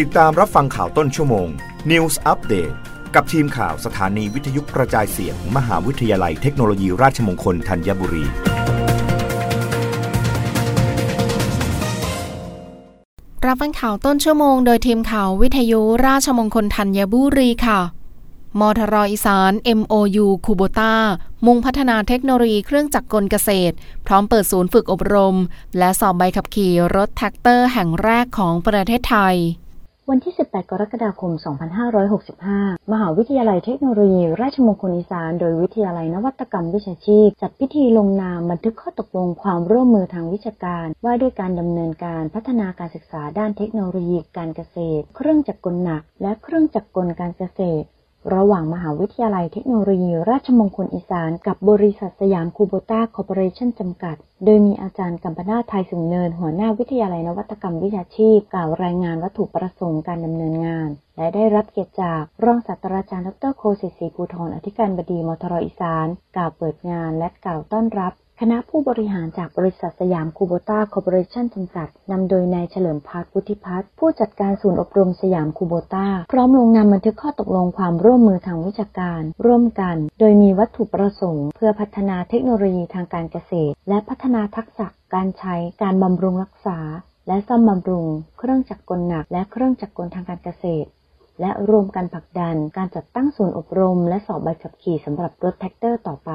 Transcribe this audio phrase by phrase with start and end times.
[0.00, 1.48] ติดตามรับฟังข่าวต้นชั่วโมง
[1.90, 2.74] News Update
[3.14, 8.24] กับทีมข่าวสถานีวิทยุกระจายเสียงมมหาวิทยาลัยเทคโนโลยีราชมงคลธัญบุรี
[13.46, 17.80] รับฟังข่าวต้นชั่วโมงโดยทีมข่าววิทยุราชมงคลธัญบุรีค่ะ
[18.60, 20.94] มทรอีสาน MOU คูโบตา
[21.46, 23.74] มุ่งพัฒนาเทคโนโลยีเครื่องจักรกลเกษตร
[24.06, 25.36] พร้อมเปิดศูนย์ฝึกอบรม
[25.78, 29.36] และสอบใบขับขี่รถแทรกเตอร์แห่งแรกของประเทศไทย
[30.10, 31.32] วันที่ 18 กรกฎาคม
[32.12, 47.86] 2565 มหาวิทยาลัยเทคโนโลยี ราชมงคลอีสาน โดยวิทยาลัยนวัตกรรมวิชาชีพ จัดพิธีลงนามบันทึกข้อตกลงความร่วมมือทางวิชาการ ว่าด้วยการดำเนินการพัฒนาการศึกษาด้านเทคโนโลยีการเกษตร เครื่องจักรกลหนัก และเครื่องจักรกลการเกษตร
[48.34, 68.12] ระหว่างมหาวิทยาลัยเทคโนโลยี ราชมงคลอีสาน กับบริษัทสยามคูโบต้าคอร์ปอเรชั่นจำกัด โดยมีอาจารย์กัมปนาทไทยสุงเนิน หัวหน้าวิทยาลัยนวัตกรรมวิชาชีพ กล่าวรายงานวัตถุประสงค์การดำเนินงาน และได้รับเกียรติจาก รองศาสตราจารย์ดรโคศิษฐ์ศรีภูธรอธิการบดีมทรอีสาน กล่าวเปิดงานและกล่าวต้อนรับ
[68.44, 86.78] คณะผู้บริหารจากบริษัทสยามคูโบต้าคอร์ปอเรชั่นจำกัด นำโดยนายเฉลิมพัฒน์พุทธิพัฒน์ผู้จัดการศูนย์อบรมสยามคูโบต้า พร้อมลงนามบันทึกข้อตกลงความร่วมมือทางวิชาการ ร่วมกัน โดยมีวัตถุประสงค์ เพื่อพัฒนาเทคโนโลยีทางการเกษตร และพัฒนาทักษะการใช้ การบำรุงรักษา
[87.28, 88.06] และซ่อมบำรุง
[88.38, 90.88] เครื่องจักรกลหนัก และเครื่องจักรกลทางการเกษตร
[91.40, 96.32] และร่วมกันผลักดันการจัดตั้งศูนย์อบรม และสอบใบขับขี่สำหรับรถแทรกเตอร์ต่อไป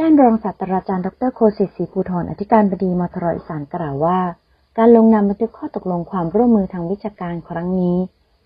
[0.00, 4.20] ด้านรองศาสตราจารย์ดรโคสิทธิ์ศรีภูธรอธิการบดีมทรอีสานกล่าวว่า
[4.78, 7.96] การลงนามบันทึกข้อตกลงความร่วมมือทางวิชาการครั้งนี้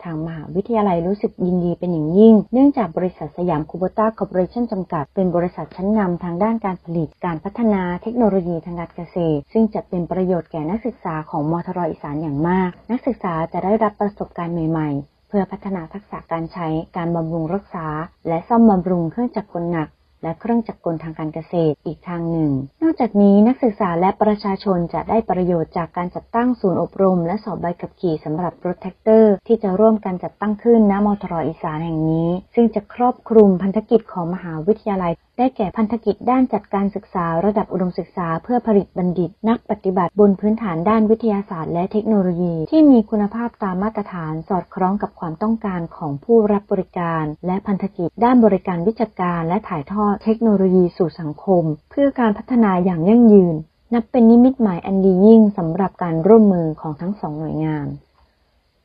[0.05, 17.87] ทางมหาวิทยาลัยรู้สึกยินดีเป็นอย่างยิ่ง เนื่องจากบริษัทสยามคูโบต้าคอร์ปอเรชั่นจำกัด เป็นบริษัทชั้นนำทางด้านการผลิต การพัฒนาเทคโนโลยีทางการเกษตร ซึ่งจะเป็นประโยชน์แก่นักศึกษาของมทรอีสานอย่างมาก นักศึกษาจะได้รับประสบการณ์ใหม่ๆ เพื่อพัฒนาทักษะการใช้ การบำรุงรักษา
[18.29, 19.89] และซ่อมบำรุงเครื่องจักรกลหนัก
[20.23, 22.53] และเครื่องจักรกลทางการเกษตรอีกทางหนึ่ง
[22.83, 53.55] นอกจากนี้นักศึกษาและประชาชนจะได้ประโยชน์จากการจัดตั้งศูนย์อบรม และสอบใบขับขี่สำหรับรถแทรกเตอร์ ที่จะร่วมกันจัดตั้งขึ้นณมทรอีสานแห่งนี้ ซึ่งจะครอบคลุมพันธกิจของมหาวิทยาลัย ได้แก่พันธกิจด้านจัดการศึกษาระดับอุดมศึกษาเพื่อผลิตบัณฑิต นักปฏิบัติบนพื้นฐานด้านวิทยาศาสตร์และเทคโนโลยี ที่มีคุณภาพตามมาตรฐานสอดคล้องกับความต้องการของผู้รับบริการ และพันธกิจด้านบริการวิชาการและถ่ายทอดเทคโนโลยีสู่สังคม เพื่อการพัฒนาอย่างยั่งยืน
[53.95, 57.87] นับเป็นนิมิตหมายอันดียิ่งสำหรับการร่วมมือของทั้งสองหน่วยงาน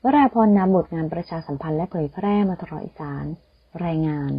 [0.04, 3.26] วราพรนำบทงานประชาสัมพันธ์และเผยแพร่มาตลอดอีสาน
[3.86, 4.34] รายงาน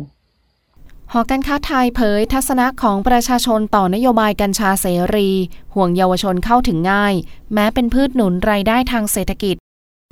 [1.17, 5.31] หอการค้าไทยเผยทัศนะของประชาชนต่อนโยบายกัญชาเสรี
[5.75, 7.15] ห่วงเยาวชนเข้าถึงง่าย
[7.55, 9.57] แม้เป็นพืชหนุนรายได้ทางเศรษฐกิจ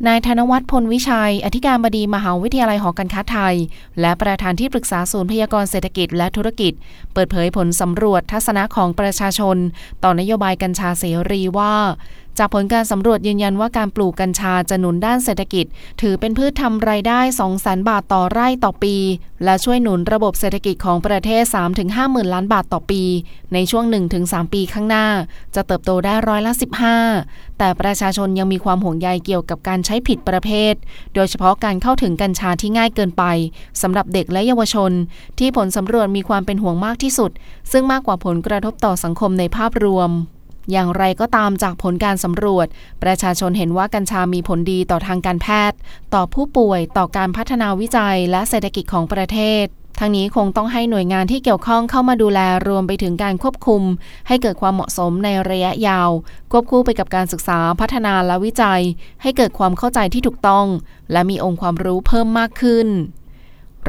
[0.07, 3.57] นายธนวัฒน์พลวิชัย อธิการบดีมหาวิทยาลัยหอการค้าไทย
[4.01, 6.73] และประธานที่ปรึกษาศูนย์พยากรเศรษฐกิจและธุรกิจ
[7.13, 9.57] เปิดเผยผลสำรวจทัศนะของประชาชน
[10.05, 11.75] ต่อนโยบายกัญชาเสรีว่า
[12.39, 15.67] จากผลการสำรวจยืนยันว่าการปลูกกัญชาจะหนุนด้านเศรษฐกิจ
[16.01, 18.97] ถือเป็นพืชทำรายได้ 2 0 0 0 0 0 บาทต่อไร่ต่อปี
[19.45, 21.43] และช่วยหนุนระบบเศรษฐกิจของประเทศ
[21.77, 23.03] 3-5หมื่นล้านบาทต่อปี
[23.55, 23.85] ในช่วง
[24.21, 25.07] 1-3 ปีข้างหน้า
[25.55, 26.53] จะเติบโตได้ร้อยละ
[27.07, 30.75] 15 แต่ประชาชนยังมีความห่วงใยเกี่ยวกับการใช้ผิดประเภท
[31.15, 33.25] โดยเฉพาะการเข้าถึงกัญชาที่ง่ายเกินไป
[33.83, 34.93] สำหรับเด็กและเยาวชน
[35.39, 37.31] ที่ผลสำรวจมีความเป็นห่วงมากที่สุด
[37.73, 40.11] ซึ่งมากกว่าผลกระทบต่อสังคมในภาพรวม
[40.71, 42.67] อย่างไรก็ตามจากผลการสำรวจ
[43.03, 45.79] ประชาชนเห็นว่ากัญชามีผลดีต่อทางการแพทย์
[46.15, 49.67] ต่อผู้ป่วยต่อการพัฒนาวิจัยและเศรษฐกิจของประเทศ
[49.99, 53.83] ทั้งนี้คงต้องให้หน่วยงานที่เกี่ยวข้องเข้ามาดูแลรวมไปถึงการควบคุม
[54.29, 56.11] ให้เกิดความเหมาะสมในระยะยาว
[56.53, 58.83] ควบคู่ไปกับการศึกษาพัฒนาและวิจัย
[59.23, 60.67] ให้เกิดความเข้าใจที่ถูกต้อง
[61.13, 62.89] และมีองค์ความรู้เพิ่มมากขึ้น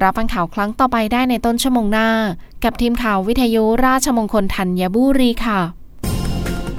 [0.02, 2.10] รับฟังข่าวครั้งต่อไปได้ในต้นชั่วโมงหน้า
[2.64, 5.83] กับทีมข่าววิทยุราชมงคลธัญบุรีค่ะ